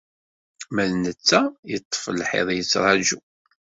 [0.73, 1.41] Ma d netta
[1.71, 3.19] yeṭṭef lḥiḍ yettraju.